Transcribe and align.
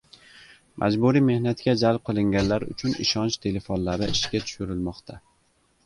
Majburiy 0.83 1.23
mehnatga 1.27 1.75
jalb 1.83 2.03
qilinganlar 2.11 2.67
uchun 2.73 2.99
ishonch 3.07 3.39
telefonlari 3.47 4.13
ishga 4.19 4.45
tushirilmoqda 4.49 5.25